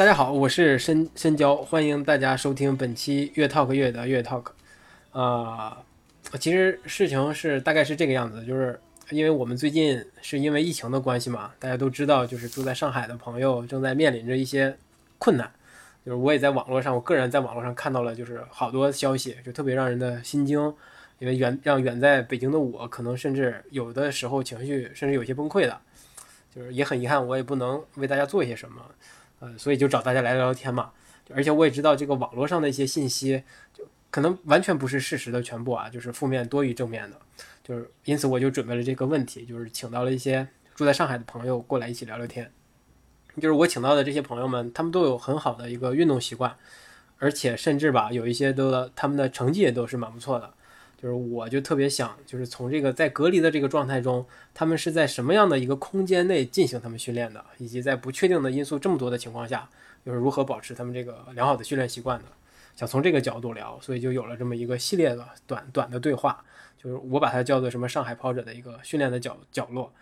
[0.00, 4.46] 大家好，我是深深交，欢迎大家收听本期越 talk 越的越 talk。
[5.12, 5.76] 啊，
[6.38, 14.74] 其实事情是大概是这个样子，就是因为我们最近是因为疫情的关系嘛，大家都知道，就是住在上海的朋友正在面临着一些
[15.18, 15.52] 困难。
[16.02, 20.58] 就是我也在网络上，我个人在网络上看到了，就是好多消息，就特别让人的心惊，
[21.18, 25.78] 因为远让远在北京的我，可能甚至有的时候情绪甚至有些崩溃的，
[26.56, 28.80] 就是也很遗憾，我也不能为大家做一些什么。
[29.40, 30.92] 呃，所以就找大家来聊聊天嘛。
[31.34, 33.42] 而且我也知道这个网络上的一些信息，
[33.74, 37.16] 就可能完全不是事实的全部啊，就是负面多于正面的。
[37.62, 42.50] 就是因此我就准备了这个问题，就是请到了一些住在上海的朋友过来一起聊聊天。
[43.40, 46.56] 就是我请到的这些朋友们，他们都有很好的一个运动习惯，
[47.18, 50.52] 而且甚至吧，有一些都他们的成绩也都是蛮不错的。
[51.00, 59.66] 就是我就特别想，就是从这个在隔离的这个状态中，他们是在什么样的一个空间内进行他们训练的，以及在不确定的因素这么多的情况下，
[60.04, 62.26] 就是如何保持他们这个良好的训练习惯的？
[62.76, 66.44] 想从这个角度聊，所以就有了这么一个系列的短短的对话，
[66.76, 69.92] 就是我把它叫做什么上海跑者的一个训练的角角落，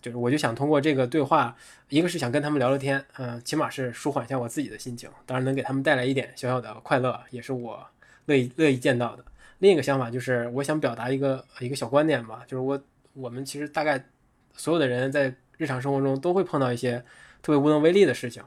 [0.00, 1.54] 就是我就想通过这个对话，
[1.90, 7.86] 一个是想跟他们聊聊天，嗯，起码是舒缓一下我自己的心情，当然能给他们带来一点小小的快乐，也是我
[8.26, 9.24] 乐意乐意见到的。
[9.62, 14.04] 另一个想法就是，我想表达一个一个小观点吧，就是我我们其实大概
[14.56, 16.98] 所有的人在日常生活中都会碰到一些
[17.40, 18.42] 特别无能为力的事情，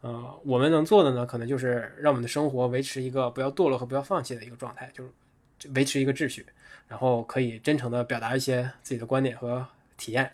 [0.00, 5.10] 呃，我们能做的呢，可能就是让我们的生活维持一个不要堕落和不要放弃的一个状态，就是
[5.74, 6.46] 维持一个秩序，
[6.86, 9.66] 然后可以真诚的表达一些自己的观点和
[9.96, 10.30] 体验。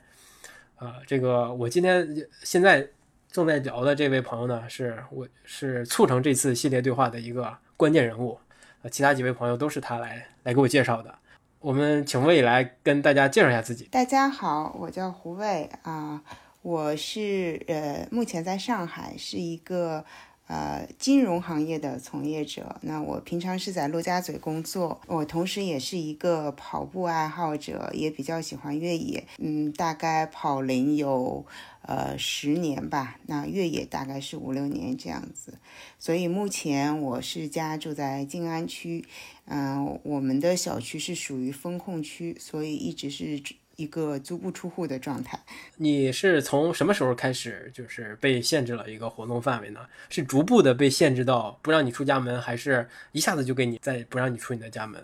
[0.76, 2.86] 呃，这个我今天现在
[3.32, 8.38] 正在聊的这位朋友呢，是我是促成这次系列对话的一个关键人物。
[8.82, 11.14] 呃，其他几位朋友都是他来来给我介绍的。
[11.58, 13.84] 我们请魏来跟大家介绍一下自己。
[13.90, 16.22] 大家好，我叫胡魏啊，
[16.62, 20.02] 我是呃，目前在上海是一个
[20.50, 22.76] 呃金融行业的从业者。
[22.82, 29.26] 那我平常是在陆家嘴工作，我同时也是一个跑步爱好者，也比较喜欢越野。
[29.38, 31.46] 嗯，大概跑龄有。
[31.82, 35.54] 呃，十年吧，那越野大概是五六年这样子，
[35.98, 39.04] 所以目前我是家住在静安区，
[39.46, 43.42] 嗯，我们的小区是属于风控区，所以一直是
[43.80, 45.38] 一个足不出户的状态。
[45.76, 49.80] 你是从什么时候开始就是被限制了一个活动范围呢？
[50.08, 55.02] 是逐步的被限制到不让你出家门，还是一下子就给你再不让你出你的家门？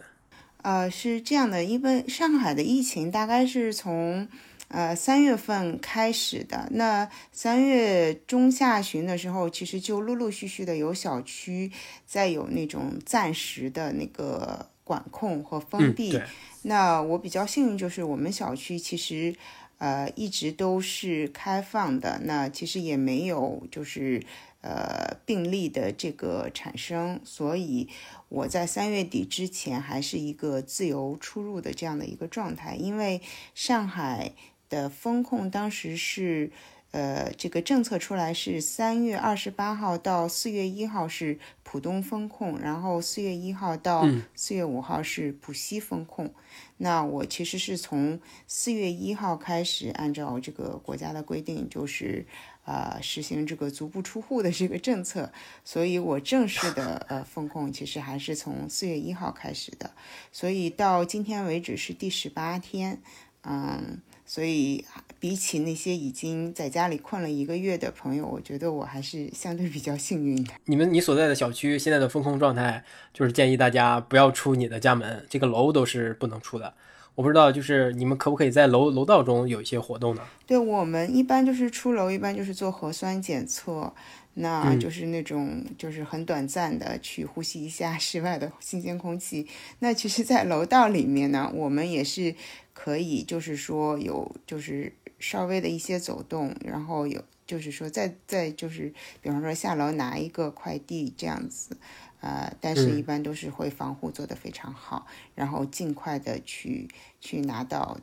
[0.63, 4.29] 呃，是这样的，因为上海的疫情大概是从。
[4.69, 11.71] 呃，三月份开始的，那三月中下旬的时候，其实就陆陆续续的有小区
[12.05, 16.19] 在有那种暂时的那个管控和封闭。
[16.63, 19.35] 那我比较幸运，就是我们小区其实
[19.79, 24.23] 呃一直都是开放的，那其实也没有就是
[24.63, 27.89] 呃病例的这个产生，所以
[28.29, 33.21] 我在三月底之前还是一个自由出入的这样的一个状态，因为
[33.55, 34.33] 上海。
[34.69, 36.51] 的风控当时是，
[36.97, 46.33] 呃，这个政策出来是三月二十八号到四月一号是浦东风控，然后四月一号到四月五号是浦西风控。
[46.79, 52.25] 那我其实是从四月一号开始，按照这个国家的规定，就是
[52.65, 55.31] 呃实行这个足不出户的这个政策，
[55.67, 59.91] 所以我正式的呃风控其实还是从四月一号开始的，
[60.33, 63.03] 所以到今天为止是第十八天，
[63.43, 64.01] 嗯。
[64.29, 64.85] 所以，
[65.19, 70.53] 比起那些已经在家里困了一个月的朋友，我觉得我还是相对比较幸运的。
[70.67, 76.75] 你们，你所在的小区现在的封控状态，就是建议大家不要出你的家门，这个楼都是不能出的。
[77.15, 80.23] 我不知道，就是你们可不可以在楼楼道中有一些活动呢？
[80.47, 83.95] 对我们一般就是出楼，一般就是做核酸检测，
[84.35, 89.47] 那就是那种就是很短暂的去呼吸一下室外的新鲜空气。
[89.79, 92.35] 那其实，在楼道里面呢，我们也是。
[92.79, 98.93] 可以，就是说有，就是稍微的一些走动，然后有，就是说再再就是，
[99.23, 101.77] 比方说下楼拿一个快递这样子，
[102.21, 106.89] 呃，但是一般都是会防护做得非常好，然后尽快的去
[107.21, 107.99] 去拿到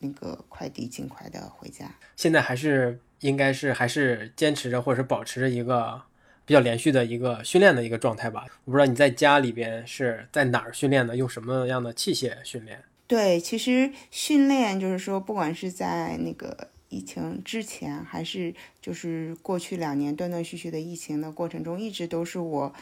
[0.00, 1.90] 那个快递，尽快的回家。
[2.16, 6.02] 现在还是应该是还是坚持着或者保持着一个
[6.44, 8.44] 比较连续的一个训练的一个状态吧。
[8.64, 12.84] 我不知道你在家里边是在哪儿训练的，用什么样的器械训练？
[13.08, 22.74] 对，其实训练就是说，不管是在那个疫情之前，还是就是过去两年断断续续的疫情的过程中，一直都是我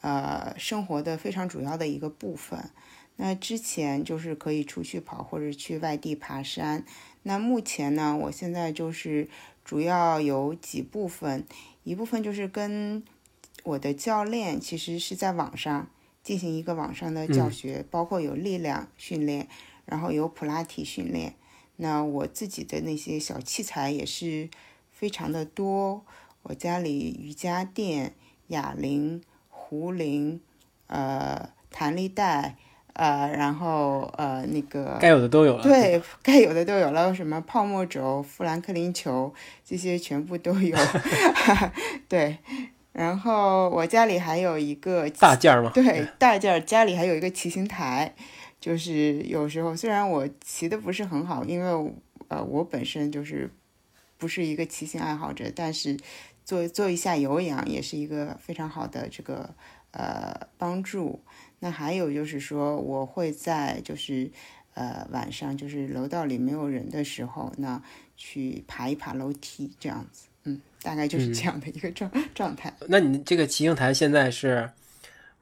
[0.00, 2.70] 呃生活的非常主要的一个部分。
[3.16, 6.84] 那之前就是可以出去跑或者去外地爬山。
[7.24, 9.28] 那目前呢，我现在就是
[9.64, 11.44] 主要有几部分，
[11.82, 13.02] 一部分就是跟
[13.64, 15.90] 我的教练其实是在网上
[16.22, 19.46] 进行一个网上的教学，包括有力量训练，
[19.86, 21.34] 然后有普拉提训练。
[21.76, 24.48] 那我自己的那些小器材也是
[24.90, 26.04] 非常的多，
[26.42, 28.14] 我家里瑜伽垫、
[28.48, 30.40] 哑铃、壶铃、
[30.86, 32.56] 呃弹力带。
[32.94, 39.32] 呃，然后呃，那个该有的都有了，对，该有的都有了，什么泡沫轴、富兰克林球，
[39.64, 40.76] 这些全部都有。
[42.06, 42.36] 对，
[42.92, 48.14] 然后我家里还有一个大件儿嘛，对，大件儿，家里还有一个骑行台，
[48.62, 51.92] 就是有时候虽然我骑的不是很好，因为
[52.28, 53.50] 呃，我本身就是
[54.16, 55.98] 不是一个骑行爱好者，但是
[56.44, 59.52] 做做一下有氧也是一个非常好的这个
[59.90, 61.20] 呃帮助。
[61.58, 64.30] 那还有就是说，我会在就是
[64.74, 67.82] 呃晚上就是楼道里没有人的时候，那
[68.16, 72.72] 去爬一爬楼梯这样子，嗯，大概就是这样的一个状 状态。
[72.86, 74.70] 那你这个骑行台现在是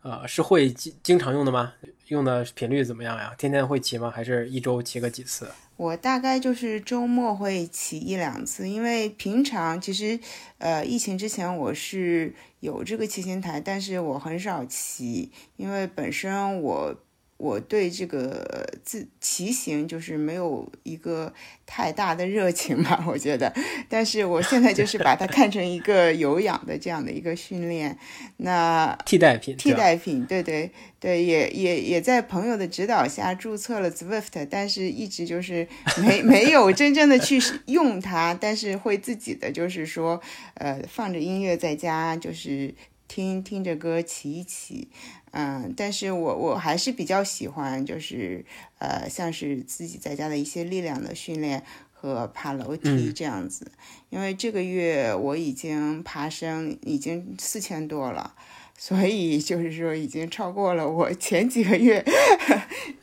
[0.01, 1.75] 呃是会经经常用的吗？
[2.11, 3.33] 用的频率怎么样呀？
[3.39, 4.11] 天天会骑吗？
[4.11, 5.49] 还是一周骑个几次？
[5.77, 10.19] 我大概就是周末会骑一两次，因为平常其实，
[10.59, 16.95] 呃，疫情之前我是有这个骑行台，但是我很少骑，因为本身我。
[17.41, 21.33] 我对这个自骑行就是没有一个
[21.65, 23.51] 太大的热情吧，我觉得。
[23.89, 27.97] 但是我现在就是把它看成一个有氧的这样的一个训练，
[28.37, 30.71] 那替代品，替代品，对对
[31.01, 35.67] 对，也也也在朋友的指导下注册了 Zwift，但是一直就是
[36.03, 40.21] 没没有真正的去用它，但是会自己的就是说，
[40.55, 42.75] 呃，放着音乐在家就是
[43.11, 44.87] 听听着歌骑一骑。
[45.33, 48.45] 嗯，但是我我还是比较喜欢，就是
[48.79, 53.73] 呃，像是自己在家的一些力量的训练和爬楼梯这样子。
[54.11, 58.33] 因为这个月我已经爬升已经四千多了，
[58.79, 62.05] 所以就是说已经超过了我前几个月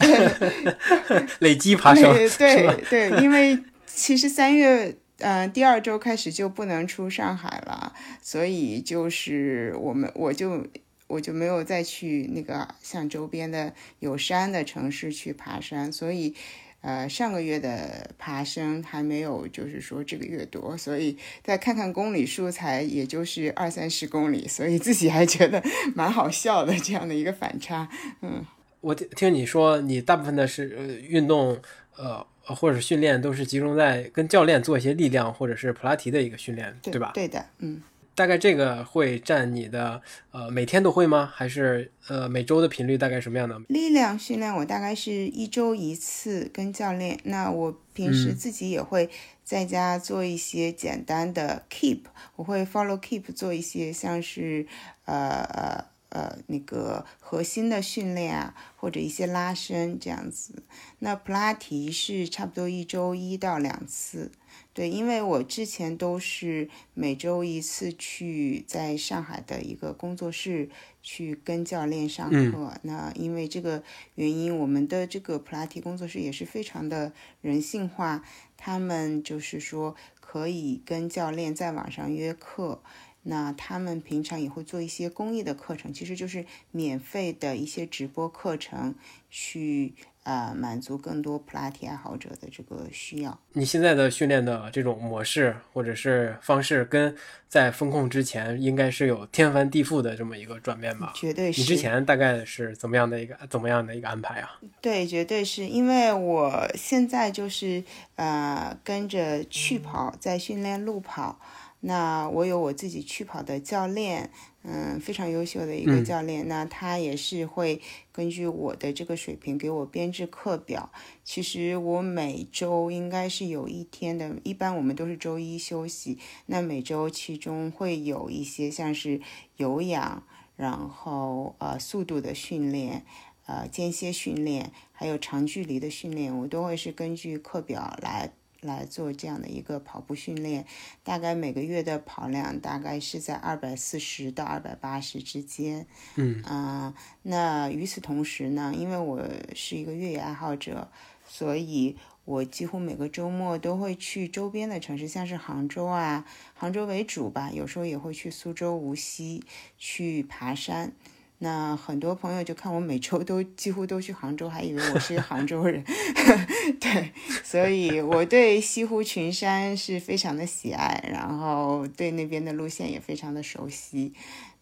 [1.39, 2.13] 累积爬升。
[2.39, 10.66] 对对，因为其实三月嗯第二周开始就不能出上海了，所以就是我们我就。
[11.10, 16.36] 我就没有再去那个像周边的有山的城市去爬山，所以，
[16.81, 25.64] 呃，上个月的爬升还没有，就是说这个月多，所以再看看公里数才也就是二三十公里，所以自己还觉得
[25.95, 27.88] 蛮好笑的这样的一个反差。
[28.21, 28.44] 嗯，
[28.81, 31.57] 我听听你说，你大部分的是呃运动，
[31.95, 37.11] 呃或者训练都是集中在跟教练做一些力量或者是普拉提的一个训练，对吧？
[37.13, 37.81] 对的，嗯。
[38.16, 40.01] 大概这个会占你的
[40.31, 41.31] 呃每天都会吗？
[41.31, 43.61] 还是呃每周的频率大概什么样的？
[43.69, 47.19] 力量训练我大概是一周一次跟教练。
[47.25, 49.07] 那我平时自己也会
[49.44, 51.99] 在家做一些简单的 keep，
[52.37, 54.66] 我会 follow keep 做一些像是
[55.06, 60.64] 呃呃呃那个核心的训练啊，或者一些拉伸这样子。
[60.99, 64.31] 那普拉提是差不多一周一到两次。
[64.73, 70.69] 对，因为我之前都是每周一次去在上海的一个工作室
[71.02, 72.73] 去跟教练上课。
[72.83, 73.83] 那因为这个
[74.16, 77.11] 原因，我们的这个普拉提工作室也是非常的
[77.42, 78.23] 人性化。
[78.56, 82.81] 他们就是说可以跟教练在网上约课，
[83.28, 88.96] 那他们平常也会做一些公益的课程，其实就是免费的一些直播课程
[89.30, 89.94] 去。
[90.28, 93.40] 呃，满足更多普拉提爱好者的这个需要。
[93.54, 97.16] 你现在的训练的这种模式或者是方式，跟
[97.48, 101.14] 在风控之前应该是有天翻地覆的这么一个转变吧？
[101.16, 101.62] 绝对是。
[101.62, 104.60] 你之前大概是怎么样的一个怎么样的一个安排啊？
[104.81, 107.81] 对，绝对是因为我现在就是
[108.18, 111.40] 呃跟着去跑，在训练路跑。
[111.80, 114.31] 那我有我自己去跑的教练。
[114.69, 117.81] 嗯，非常优秀的一个教练，那他也是会
[118.12, 120.92] 根据我的这个水平给我编制课表。
[121.24, 126.18] 其实我每周应该是有一天的，一般我们都是周一休息。
[126.48, 129.22] 那每周其中会有一些像是
[129.56, 130.24] 有氧，
[130.57, 133.06] 然后呃速度的训练，
[133.46, 140.66] 呃间歇训练，还有长距离的训练，我都会是根据课表来来做这样的一个跑步训练，
[141.04, 145.85] 大概每个月的跑量大概是在二百四十到二百八十之间。
[146.16, 149.21] 嗯啊、那与此同时呢，因为我
[149.56, 150.90] 是一个越野爱好者，
[151.28, 151.95] 所以
[152.26, 159.44] 我几乎每个周末都会去周边的城市，像是杭州啊，杭州为主吧，有时候也会去苏州、无锡
[159.78, 160.94] 去爬山。
[161.40, 165.84] 那很多朋友就看我每周都几乎都去杭州，还以为我是杭州人。
[166.82, 167.12] 对，
[167.44, 174.14] 所以我对西湖群山是非常的喜爱，然后对那边的路线也非常的熟悉。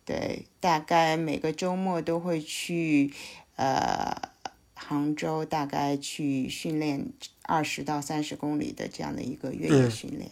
[0.04, 3.12] 对，大概每个周末都会去，
[3.56, 4.14] 呃，
[4.74, 7.08] 杭州大概去训练
[7.44, 10.30] 二十到三十公里的这样的一个越野嗯训练。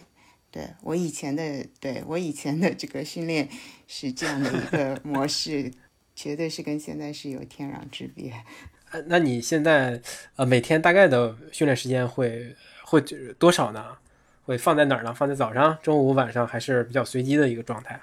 [0.51, 3.49] 对我以前的，对我以前的这个训练
[3.87, 5.71] 是这样的一个模式，
[6.15, 8.33] 绝对是跟现在是有天壤之别。
[8.91, 10.01] 呃那你现在
[10.35, 13.01] 呃每天大概的训练时间会会
[13.39, 13.97] 多少呢？
[14.45, 15.13] 会放在哪儿呢？
[15.13, 17.99] 放在早上、中午、晚上，还是比较随机的一个状态？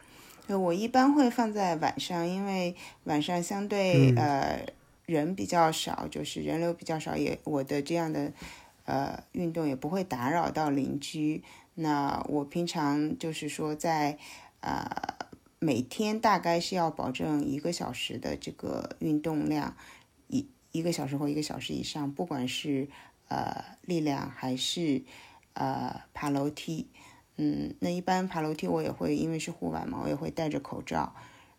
[0.46, 2.74] 对，我一般会放在晚上，因为
[3.04, 4.66] 晚上相对、嗯呃
[5.06, 8.30] 人比较少，就是人流比较少，也我的这样的
[8.84, 11.42] 呃运动也不会打扰到邻居。
[11.74, 14.16] 那我平常就是说在
[14.60, 14.88] 呃
[15.62, 19.76] 每天大概是要保证一个小时的这个运动量，
[20.26, 22.88] 一一个小时或一个小时以上，不管是
[23.28, 25.02] 呃力量还是
[25.52, 26.88] 呃爬楼梯。
[27.36, 31.14] 嗯，那一般爬楼梯我也会，因为是户外嘛，我也会戴着口罩，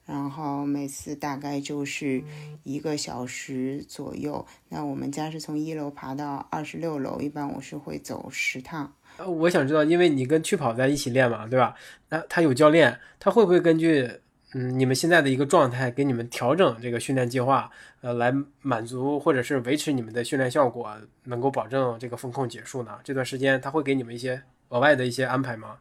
[0.05, 2.23] 然后每次大概就是
[2.63, 4.47] 一个小时左右。
[4.69, 8.95] 那我们家是从一楼爬到二十六楼，一般我是会走十趟。
[9.17, 11.75] 呃我想知道，因为你跟去跑在一起练嘛，对吧？
[12.09, 14.09] 那他有教练，他会不会根据
[14.53, 17.69] 嗯你们现在的一个状态给你们调整这个训练计划，
[18.01, 20.91] 呃，来满足或者是维持你们的训练效果，
[21.25, 22.97] 能够保证这个风控结束呢？
[23.03, 25.77] 这段时间他会给你们一些额外的一些安排吗？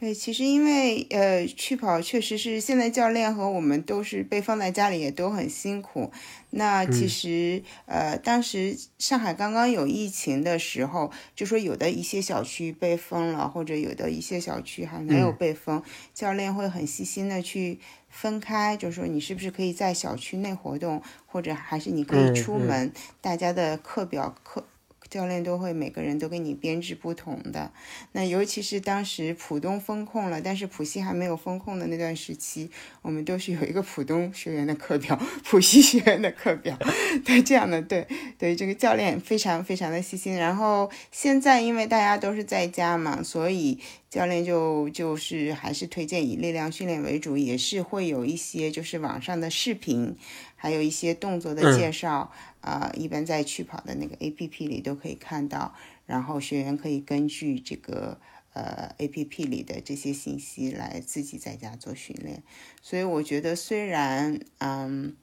[0.00, 6.12] 对，其实因为呃，去跑确实是现在教练和我们都是被放在家里，也都很辛苦。
[6.50, 15.82] 那其实、呃，当时上海刚刚有疫情的时候，就说有的一些小区被封了，或者有的一些小区还没有被封，
[16.14, 24.64] 教练会很细心的去分开，就说你是不是可以在小区内活动，或者还是你可以出门，大家的课表课。
[25.10, 27.72] 教练都会每个人都给你编制不同的，
[28.12, 32.70] 那尤其是当时浦东封控了，但是浦西还没有封控的那段时期，
[33.02, 36.78] 我们都是有一个浦东学员的课表， 浦西学员的课表，
[37.24, 38.06] 对这样的，对
[38.38, 40.34] 对，这个教练非常非常的细心。
[40.34, 43.78] 然后现在因为大家都是在家嘛，所以
[44.10, 50.16] 教练就就是还是推荐以力量训练为主，也是会有一些就是网上的视频，
[50.54, 52.30] 还有一些动作的介绍。
[52.60, 55.74] 啊、一般在趣跑的那个 A P P 里都可以看到，
[56.06, 58.20] 然后学员可以根据这个
[58.52, 62.42] 呃 A P P 里的这些信息来自己在家做训练。
[62.82, 65.16] 所以我觉得虽然嗯，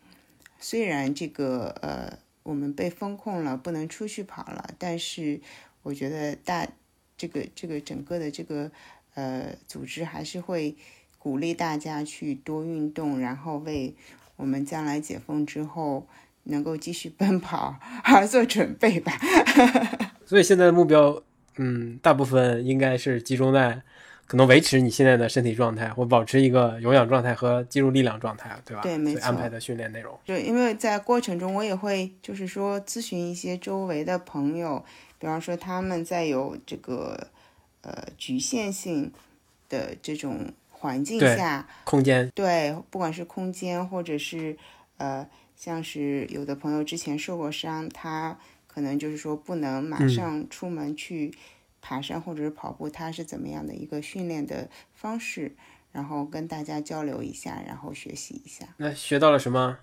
[0.60, 5.42] 虽然这个呃我们被封控了，不能出去跑了，但是
[5.84, 6.68] 我觉得大
[7.18, 8.72] 这个这个整个的这个
[9.14, 10.76] 呃组织还是会
[11.20, 13.94] 鼓励大家去多运动，然后为
[14.38, 16.08] 我们将来解封之后。
[16.46, 19.14] 能够继续奔跑而 做准备吧。
[20.26, 21.22] 所以现在的目标，
[21.58, 23.82] 嗯，大部分应该是集中在
[24.26, 28.82] 可能维持你现在的身体状态，或保持一个有氧状态和肌肉力量状态，对吧？
[28.82, 30.18] 对没错安排的训练内容。
[30.26, 34.84] 对因为在过程中，我也会就是说咨询一些周围的朋友，
[35.20, 37.28] 比方说他们在有这个
[37.82, 39.12] 呃局限性
[39.70, 44.58] 的这种环境下，空间，对，不管是空间或者是
[44.98, 51.34] 呃，像是有的朋友之前受过伤，他可能就是说不能马嗯上出门去
[51.82, 55.56] 爬山或者是跑步，他是怎么样的一个训练的方式，
[55.92, 58.68] 然后跟大家交流一下，然后学习一下。
[58.78, 59.80] 那学到了什么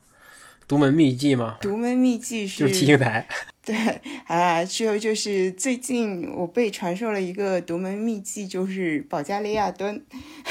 [0.72, 1.58] 独门秘技吗？
[1.60, 3.28] 独门秘技是就是骑行台。
[3.62, 3.76] 对
[4.24, 10.02] 啊，之后就是最近我被传授了一个独门秘技，就是保加利亚蹲，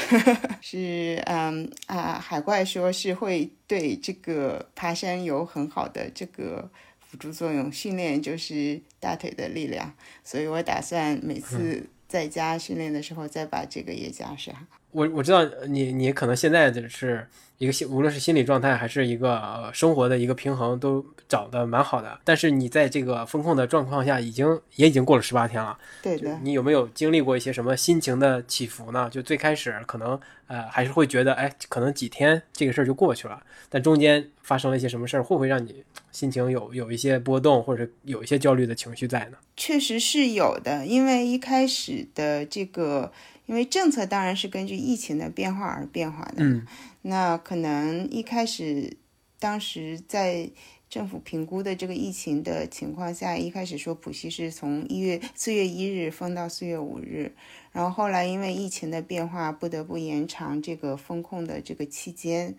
[0.62, 14.54] 是嗯啊，海怪说是会对这个爬山有很好的这个辅助作用，训练就是大腿的力量，所以我打算每次在家训练的时候再把这个也加上。
[14.92, 17.26] 我我知道你你可能现在就是
[17.58, 25.76] 一个心，无论是心理状态还是一个呃生活的一个平衡都找的蛮好的，但是你在这个风控的状况下，已经也已经过了十八天了。
[26.02, 29.08] 对的，你有没有经历过一些什么心情的起伏呢？
[29.10, 39.38] 就最开始可能呃还是会觉得，哎，可能几天这个事儿就过去了，但中间发生了一些什么事儿，会不会让你心情有有一些波动，或者有一些焦虑的情绪在呢？
[39.56, 43.12] 确实是有的，因为一开始的这个，
[43.46, 46.44] 因为政策当然是根据疫情的变化而变化的。
[46.44, 46.66] 嗯，
[47.02, 48.96] 那可能一开始，
[49.38, 50.50] 当时在
[50.88, 57.32] 政府评估的这个疫情的情况下，一开始说浦西是从一月四月一日封到四月五日，
[57.72, 62.54] 然后后来因为疫情的变化，不得不延长这个封控的这个期间。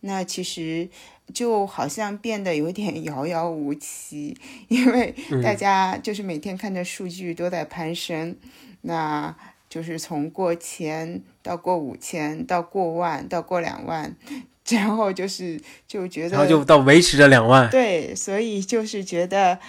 [0.00, 0.88] 那其实
[1.32, 4.36] 就好像变得有点遥遥无期，
[4.68, 8.36] 因为大家就是每天看着数据都在攀升，
[8.82, 9.34] 那
[9.76, 14.16] 就是从过千到过五千到过万到过两万，
[14.70, 17.68] 然后就是就觉得，然后就到维持着两万。
[17.68, 19.60] 对，所以就是觉得，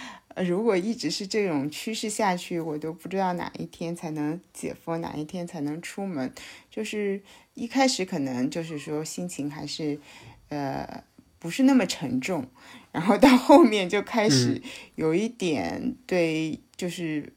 [0.46, 6.32] 如果一直是这种趋势下去，我都不知道哪一天才能解封，哪一天才能出门。
[6.70, 7.20] 就是
[7.52, 10.00] 一开始可能就是说心情还是。
[10.50, 11.04] 呃，
[11.38, 12.46] 不是那么沉重，
[12.90, 14.62] 然后到后面就开始
[14.94, 17.30] 有一点对，就是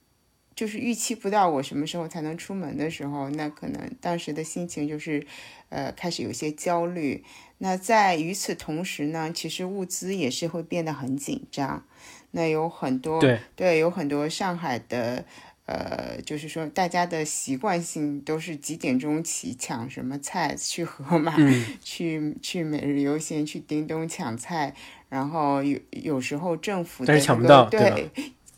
[0.62, 5.26] 就是预期不到我什么时候才能出门的时候，那可能当时的心情就是
[5.70, 7.24] 呃开始有些焦虑。
[7.58, 11.84] 那在与此同时呢，其实物资也是会变得很紧张。
[12.30, 15.26] 那有很多对对，有很多上海的。
[15.68, 21.34] 呃，就是说，大家的习惯性都是几点钟起抢什么菜，去盒马，
[21.82, 24.76] 去去每日优先，去叮咚抢菜，
[25.08, 28.10] 然后有有时候政府但是抢不到，对，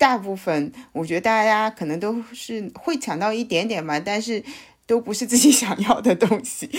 [0.03, 4.44] 大部分我觉得大家可能都是会抢到一点点吧，但是
[4.85, 6.70] 都不是自己 想要的东西。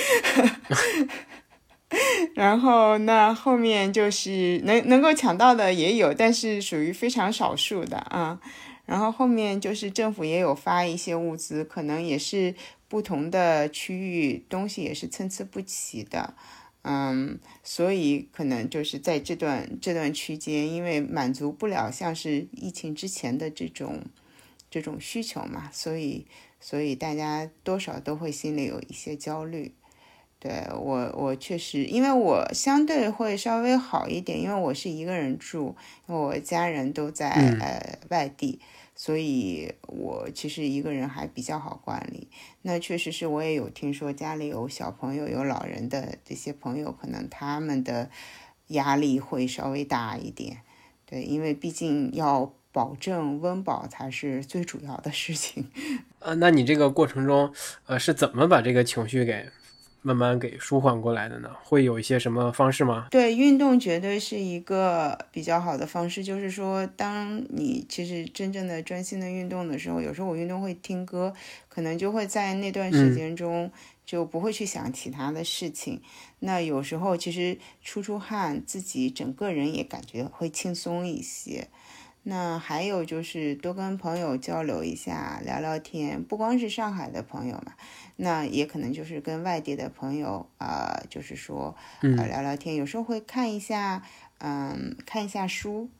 [2.34, 8.38] 然后那后面就是能能够抢到的也有，但是属于非常少数的啊。
[8.84, 12.54] 然后后面就是政府也有发一些物资，可能也是
[12.88, 16.34] 不同的区域东西也是参差不齐的，
[16.86, 24.02] 嗯，所以可能就是在这段这段区间，因为满足不了像是疫情之前的这种
[24.70, 26.26] 这种需求嘛，所以
[26.60, 29.72] 所以大家多少都会心里有一些焦虑。
[30.38, 35.74] 对我我确实，因为我相对会稍微好一点，因为我是一个人住，
[36.06, 38.60] 因为我家人都在呃外地。
[38.96, 42.28] 所以，我其实一个人还比较好管理。
[42.62, 48.08] 那确实是我也有听说，家里有小朋友、有老人的这些朋友，可能他们的
[48.68, 50.58] 压力会稍微大一点。
[51.06, 55.68] 对，因为毕竟要保证温饱才是最主要的事情。
[56.20, 57.52] 呃， 那你这个过程中，
[57.86, 59.48] 呃，是怎么把这个情绪给？
[60.06, 63.08] 慢慢给舒缓过来的呢，会有一些什么方式吗？
[63.10, 66.22] 对，运动绝对是一个比较好的方式。
[66.22, 71.32] 就是说，当你其实真正的专心的运动的时候，有时候我运动会听歌，
[71.70, 73.72] 可能就会在那段时间中
[74.04, 76.02] 就不会去想其他的事情。
[76.40, 81.68] 那有时候其实出出汗，自己整个人也感觉会轻松一些。
[82.26, 87.74] 那还有就是多跟朋友交流一下，聊聊天，不光是上海的朋友嘛，
[88.16, 94.02] 那也可能就是跟外地的朋友啊，就是说呃聊聊天，有时候会看一下，
[94.38, 95.90] 嗯，看一下书，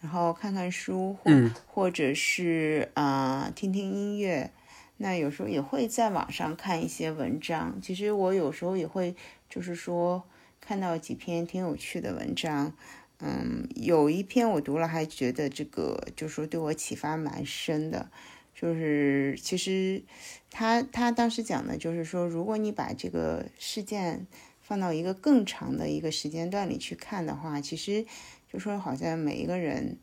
[0.00, 1.30] 然后看看书，或
[1.66, 4.52] 或者是啊听听音乐，
[4.98, 7.80] 那有时候也会在网上看一些文章。
[7.82, 9.16] 其实我有时候也会
[9.48, 10.22] 就是说
[10.60, 12.72] 看到几篇挺有趣的文章。
[13.24, 18.10] 嗯，有一篇我读了，还觉得这个就是说对我启发蛮深的。
[18.54, 20.02] 就是其实
[20.50, 24.26] 他他当时讲的，就是说如果你把这个事件
[24.60, 28.04] 放到一个更长的一个时间段里去看的话，其实
[28.52, 29.96] 就说好像每一个人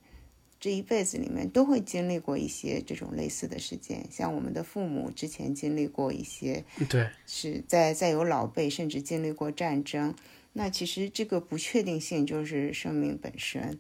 [0.60, 10.16] 这一辈子里面都会经历过一些这种类似的事件，像我们的父母之前经历过一些，对，是在在有老辈甚至经历过战争。
[10.54, 13.80] 那其实这个不确定性就是生命本身，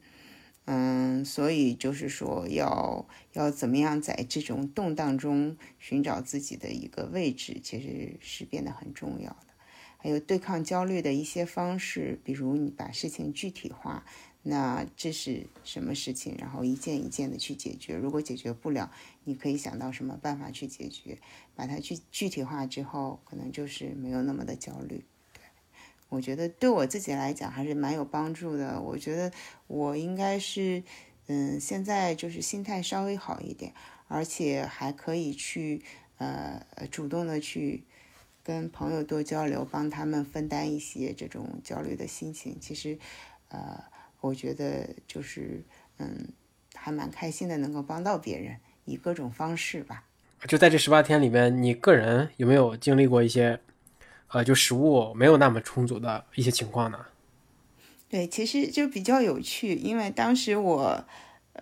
[0.65, 9.47] 嗯，所以就是说要要怎么样在这种动荡中寻找自己的一个位置，其实是变得很重要的。
[9.97, 14.05] 还有对抗焦虑的一些方式，比如你把事情具体化，
[14.43, 17.97] 那这是什么事情，然后一件一件的去解决。
[17.97, 18.89] 如果解决不了，
[19.25, 21.17] 你可以想到什么办法去解决，
[21.53, 25.03] 把它去具体化之后，可能就是没有那么的焦虑。
[26.09, 28.81] 我觉得对我自己来讲还是蛮有帮助的。
[28.81, 29.31] 我觉得
[29.67, 30.83] 我应该是，
[31.27, 33.73] 嗯，现在就是心态稍微好一点，
[34.07, 35.81] 而且还可以去，
[36.17, 37.83] 呃，主动的去
[38.43, 42.57] 跟朋友多交流，帮他们分担一些这种焦虑的心情。
[42.59, 42.97] 其实，
[43.49, 43.83] 呃，
[44.21, 45.63] 我觉得就是
[45.99, 46.27] 嗯，
[46.73, 50.05] 还蛮开心的，能够帮到别人，以各种方式吧。
[50.47, 53.59] 就在这十八天里面，你个人有没有经历过一些，
[54.29, 57.05] 呃，就食物没有那么充足的一些情况呢？
[58.09, 61.05] 对，其实就比较有趣，因为当时我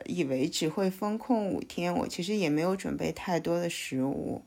[0.05, 4.43] 以为只会封控五天，我其实也没有准备太多的食物，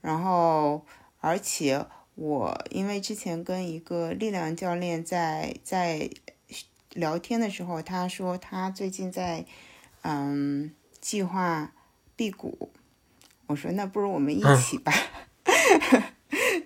[0.00, 0.84] 然后
[1.20, 6.10] 而且我因为之前跟一个力量教练在在
[6.92, 9.44] 聊天的时候，他说他最近在
[10.02, 11.72] 嗯计划
[12.14, 12.70] 辟谷。
[13.46, 14.92] 我说那不如我们一起吧，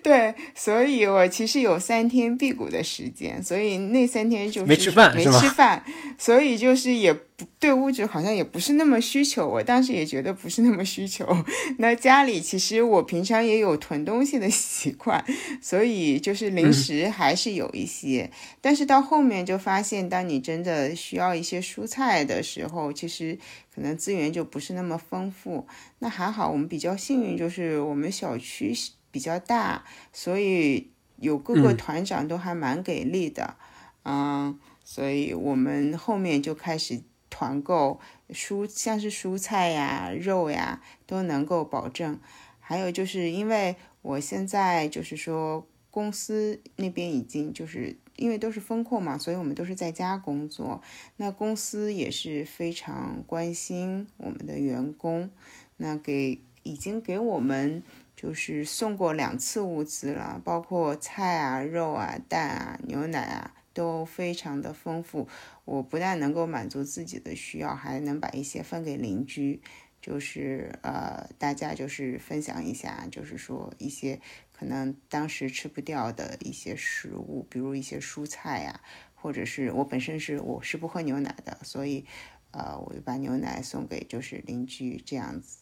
[0.05, 5.83] 对，所以我其实有三天辟谷的时间，所以那三天就是没吃饭，没吃饭，
[6.15, 11.27] 所以就是也不对物质好像也不是那么需求，我当时也觉得不是那么需求。
[11.79, 15.25] 那家里其实我平常也有囤东西的习惯，
[15.59, 18.29] 所以就是零食还是有一些，
[18.61, 23.39] 但是到后面就发现，当你真的需要一些蔬菜的时候，其实。
[23.73, 25.67] 可能资源就不是那么丰富，
[25.99, 28.73] 那还好，我们比较幸运，就是我们小区
[29.15, 33.55] 比较大，所以有各个团长都还蛮给力的，
[34.03, 38.01] 嗯，所以我们后面就开始团购
[38.31, 42.19] 蔬，像是蔬菜呀、肉呀都能够保证。
[42.59, 47.95] 还有就是因为我现在就是说公司那边已经就是。
[48.17, 50.81] 因为都是风控嘛，所以我们都是在家工作。
[51.17, 55.29] 那公司也是非常关心我们的员工，
[55.75, 57.83] 那给已经给我们
[58.15, 65.27] 就是送过两次物资了，包括菜啊、肉啊、蛋啊、牛奶啊，都非常的丰富。
[65.65, 69.61] 我不但能够满足自己的需要，还能把一些分给邻居，
[70.01, 74.19] 就是呃，大家就是分享一下，就是说一些。
[74.57, 78.79] 可能当时吃不掉的一些食物，比如一些蔬菜呀，
[79.13, 82.05] 或者是我本身是我是不喝牛奶的，所以，
[82.51, 85.57] 呃，我就把牛奶送给就是邻居这样子，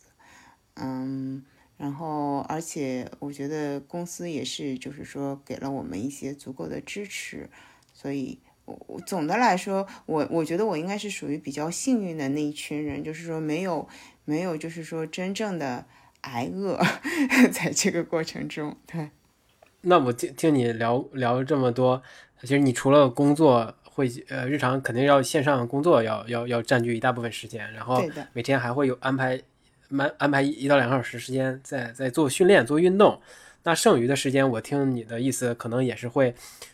[0.75, 1.43] 嗯，
[1.83, 7.49] 然后而且我觉得公司也是就是说给了我们一些足够的支持，
[7.93, 13.87] 所以，我总的来说，我我觉得我应该是属于比较幸运的那一群人，就是说没有
[14.23, 15.85] 没有就是说真正的。
[16.23, 16.79] 挨饿，
[17.51, 19.09] 在这个过程中，对。
[19.81, 22.01] 那我听听你聊聊这么多，
[22.39, 29.37] 其实你除了工作会呃日常肯定要线上工作要要要占据一大部分时间，然后每天还会有安排
[29.89, 33.19] 满安排一到两个小时时间在在做训练做运动。
[33.63, 36.33] 那剩余的时间，我听你的意思，可能也是会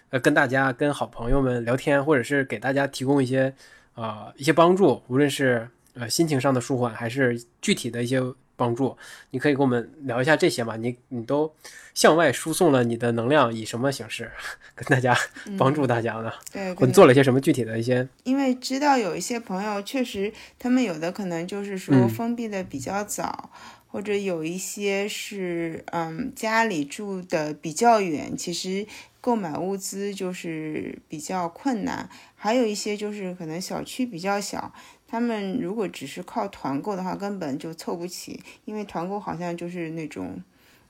[0.10, 3.54] 呃跟大家跟好朋友们聊天，或者是给大家提供一些
[3.94, 8.22] 啊一些帮助，无论是呃心情上的舒缓，还是具体的一些。
[8.60, 8.98] 帮助，
[9.32, 10.76] 你可以跟我们聊一下这些吗？
[10.76, 11.52] 你你都
[11.94, 14.30] 向外输送了你的能量，以什么形式
[14.76, 15.18] 跟大家
[15.58, 16.30] 帮助大家呢？
[16.52, 18.06] 对，或做了些什么具体的一些？
[18.26, 23.50] 因为知道有一些朋友确实，他们有的可能就是说封闭的比较早，
[23.88, 28.86] 或者有一些是嗯家里住的比较远，其实
[29.22, 32.10] 购买物资就是比较困难。
[32.36, 34.74] 还有一些就是可能小区比较小。
[35.12, 40.40] 他们如果只是靠团购的话，根本就凑不起，因为团购好像就是那种，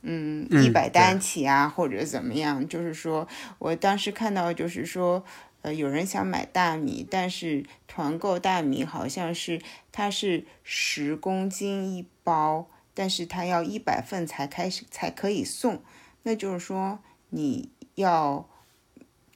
[0.01, 2.67] 嗯，一百单起啊，或者怎么样。
[2.67, 3.25] 就是说
[3.59, 5.23] 我当时看到，就是说，
[5.61, 9.61] 呃，有人想买大米，但是团购大米好像是
[9.93, 15.81] 它是十公斤一包，但是它要一百份才开始才可以送，
[16.23, 18.48] 那就是说你要。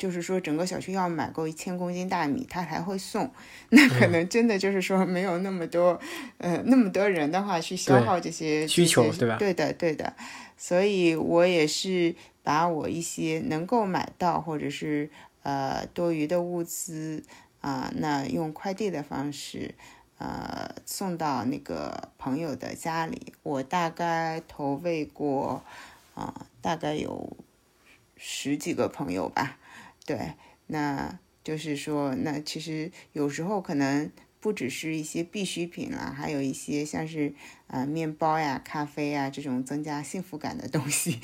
[0.03, 3.31] 就是说，整个小区要买够一千公斤大米，他才会送。
[3.69, 5.97] 那可能真的就是说，没有那么多，
[6.39, 9.37] 呃，那么多人的话去消耗这些需求，对吧？
[9.37, 10.13] 对的，对的。
[10.57, 12.13] 所以我也是
[12.43, 15.09] 把我一些能够买到或者是
[15.43, 17.23] 呃多余的物资
[17.61, 19.73] 啊，那用快递的方式
[20.17, 23.31] 呃送到那个朋友的家里。
[23.41, 25.63] 我大概投喂过
[26.13, 27.37] 啊，大概有
[28.17, 29.59] 十几个朋友吧。
[30.05, 30.33] 对，
[30.67, 37.33] 那就是说，那其实有时候可能不只是一些必需品啦，还有一些像是
[37.67, 41.17] 啊面包呀、咖啡呀这种增加幸福感的东西。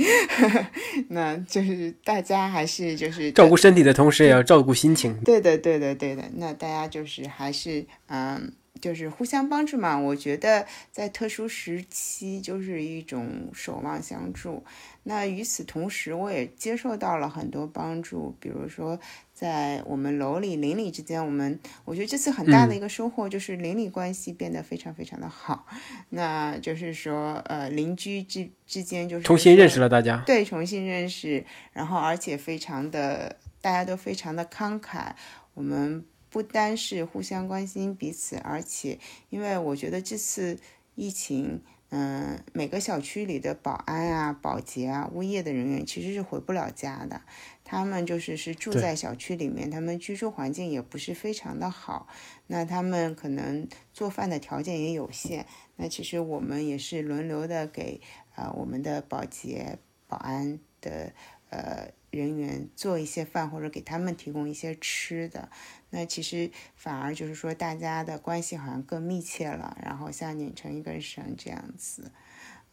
[1.09, 5.19] 那就是大家还是就是照顾身体的同时，也要照顾心情。
[5.21, 6.29] 对的，对的，对的。
[6.35, 8.53] 那大家就是还是嗯。
[8.81, 14.63] 就是互相帮助嘛，我觉得在特殊时期就是一种守望相助。
[15.03, 18.99] 那与此同时，我也接受到了很多帮助，比如说
[19.33, 25.65] 在我们楼里邻里之间，我们我觉得这次很大的一个收获就是邻里关系变得非常非常的好。
[26.09, 35.13] 那就是说，呃，邻居之之间就是重新认识了大家，对，重新认识，然后而且非常的大家都非常的慷慨。
[35.55, 40.59] 我们不单是互相关心彼此，而且因为我觉得这次
[40.95, 41.61] 疫情。
[41.91, 47.19] 嗯，每个小区里的保安啊、保洁啊、物业的人员其实是回不了家的，
[47.63, 52.07] 他们就是是住在小区里面，他们居住环境也不是非常的好，
[52.45, 57.99] 那他们可能做饭的条件也有限，那其实我们也是轮流的给
[58.35, 61.11] 呃我们的保洁、保安的
[61.49, 61.91] 呃。
[62.11, 65.47] 人员做一些饭，或者给他们提供一些吃的，
[65.91, 72.11] 那其实反而就是说大家的关系好像更密切了，然后像拧成一根绳这样子。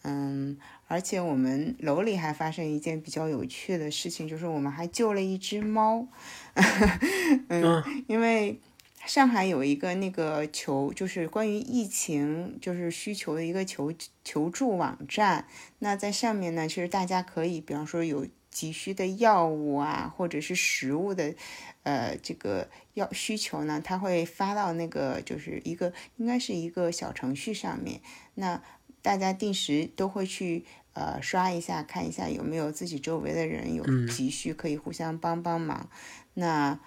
[0.02, 6.06] 嗯，而且我们楼里还发生一件比较有趣的事情，就是我们还救了一只猫。
[7.48, 8.60] 嗯，因为
[9.04, 15.46] 上海有一个那个求，就是关于疫情就是需求的一个求求助网站，
[15.80, 18.26] 那在上面呢，其实大家可以，比方说有。
[18.56, 21.34] 急需的药物啊，或者是食物的，
[21.82, 28.00] 呃，这个要需求呢，他会发到那个就是一个应该是一个小程序上面。
[28.36, 28.62] 那
[29.02, 30.64] 大家定时都会去
[30.94, 35.90] 呃刷一下，看一下有没有自己周围的人有急需，可以互相帮帮忙。
[36.32, 36.80] 那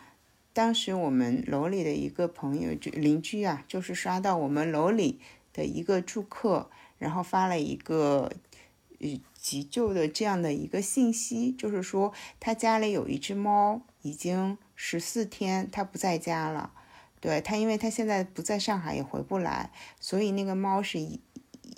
[0.53, 5.19] 当时我们楼里的一个朋友就邻居啊，就是刷到我们楼里
[5.53, 8.31] 的一个住客，然后发了一个
[8.99, 9.21] 呃。
[9.41, 16.71] 急救的这样的一个信息，就是说他家里有一只猫，已经十四天他不在家了。
[17.21, 21.21] 对他，因为他现在不在上海，也回不来，所以那个猫是一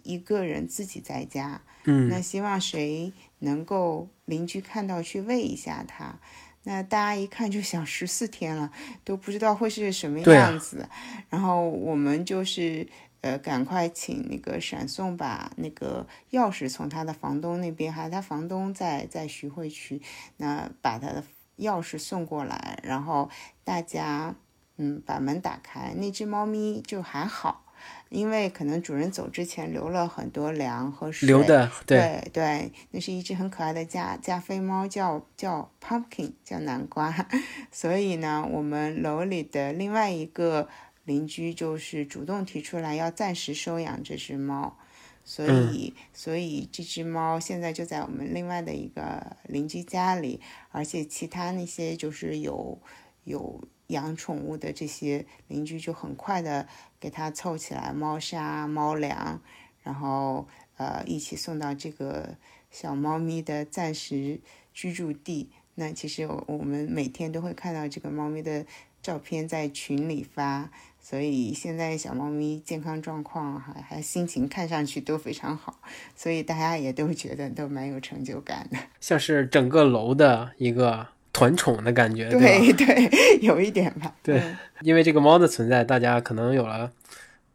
[0.03, 1.61] 一个人自己在家。
[1.83, 6.19] 嗯，那希望谁能够邻居看到去喂一下它。
[6.63, 8.71] 那大家一看就想十四天了，
[9.03, 10.89] 都不知道会是什么样子。
[11.29, 12.87] 然后我们就是。
[13.21, 20.01] 呃，赶快请那个闪送把那个钥匙从他的房东那边，还有他房东在在徐汇区，
[20.37, 21.23] 那把他的
[21.59, 23.29] 钥匙送过来，然后
[23.63, 24.33] 大家
[24.77, 27.63] 嗯把门打开，那只猫咪就还好，
[28.09, 37.13] 因为可能主人走之前留了很多粮和水，留的对对，那是一只很可爱的加加菲猫，叫叫 Pumpkin，叫南瓜，
[37.71, 40.67] 所以呢，我们楼里的另外一个。
[41.03, 44.77] 邻居就是主动提出来要暂时收养这只猫，
[45.23, 52.79] 所以所以这只猫现在就在我们另外的一个邻居家里，而且其他那些就是有
[53.23, 56.67] 有养宠物的这些邻居就很快的
[56.99, 59.41] 给它凑起来猫砂、猫粮，
[59.83, 62.37] 然后呃一起送到这个
[62.69, 64.39] 小猫咪的暂时
[64.73, 65.49] 居住地。
[65.75, 68.65] 那其实我们每天都会看到这个猫咪的
[69.01, 70.69] 照片在群里发。
[71.03, 75.79] 所以现在小猫咪健康状况还还心情看上去都非常好，
[76.15, 83.09] 所以大家也都觉得都蛮有成就感的， 像是整个楼的一个团宠的感觉，对 对，
[83.41, 84.13] 有一点吧。
[84.21, 84.39] 对，
[84.81, 86.91] 因为这个猫的存在，大家可能有了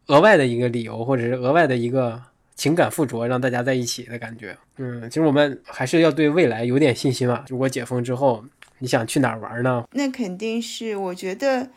[0.09, 2.21] 额外的一个理由，或者是额外的一个
[2.57, 4.59] 情感附着，让大家在一起的感觉。
[4.79, 7.45] 嗯，其实我们还是要对未来有点信心嘛。
[7.49, 8.45] 如果解封之后，
[8.79, 9.85] 你想去哪儿玩呢？
[9.93, 11.71] 那肯定是，我觉得。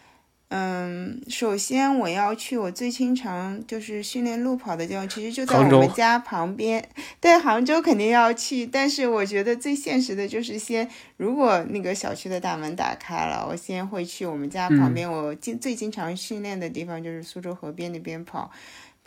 [0.52, 6.90] 嗯，首先我要去我最经常就是训练路跑的地方，其实就在我们家旁边。
[7.22, 18.50] 对，杭州肯定要去，但是我觉得最现实的就是先，如果那个小区的大门打开了，我先会去我们家旁边，我经最经常训练的地方就是苏州河边那边跑。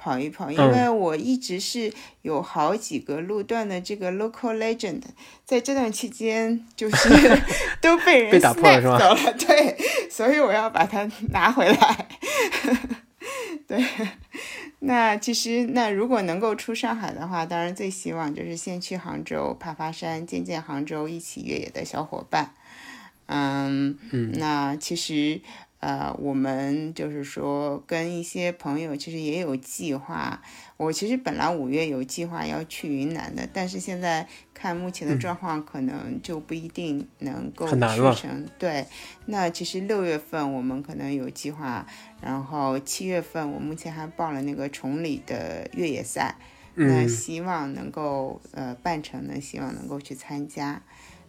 [0.02, 5.00] 跑一跑，因为我一直是有好几个路段的这个 local legend，
[5.44, 7.08] 在这段期间就是
[7.80, 8.98] 都被人打破了，是吧？
[8.98, 9.76] 走了，对，
[10.10, 12.08] 所以我要把它拿回来。
[13.68, 13.80] 对，
[14.80, 22.52] 那其实那如果能够出上海的话，当然最希望就是先去杭州爬爬山，见见杭州一起越野的小伙伴。
[23.26, 25.40] 嗯嗯，那其实。
[25.82, 30.40] 呃，我们就是说跟一些朋友其实也有计划。
[30.76, 38.46] 我其实本来五月有计划要去云南的，但是现在看目前的状况，可能就不一定能够去成。
[38.60, 38.86] 对，
[39.26, 41.84] 那其实六月份我们可能有计划，
[42.20, 46.36] 然后七月份我目前还报了那个崇礼的越野赛，
[46.76, 50.80] 那希望能够呃办成呢，希望能够去参加。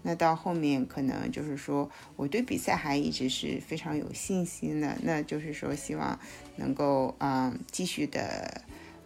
[0.03, 4.95] 那到后面可能就是说，我对比赛还一直是非常有信心的。
[5.01, 6.19] 那就是说，希望
[6.57, 8.61] 能够嗯继续的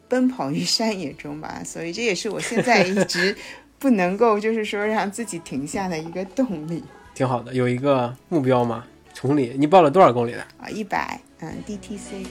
[0.10, 1.62] 奔跑于山野中吧。
[1.64, 3.36] 所以这也是我现在一直
[3.80, 6.84] 不能够就是说让自己停下的一个动力。
[7.14, 8.84] 挺好的，有一个目标嘛，
[9.14, 10.42] 崇礼，你报了多少公里的？
[10.58, 12.26] 啊，一百，嗯，DTC。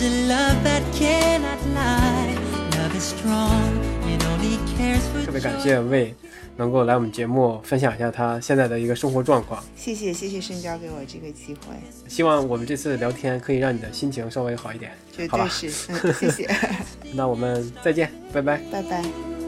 [0.00, 2.34] There's a love that cannot lie.
[2.72, 3.76] Love is strong,
[4.08, 6.14] it only cares for 特别感谢魏
[6.56, 9.62] 能够来我们节目分享一下他现在的一个生活状况。
[9.76, 11.74] 谢谢谢谢深交给我这个机会，
[12.08, 14.92] 希望我们这次聊天可以让你的心情稍微好一点。
[15.12, 16.50] 绝好吧对是，嗯，谢谢，
[17.12, 18.58] 那我们再见，拜拜。
[18.72, 19.39] 拜拜。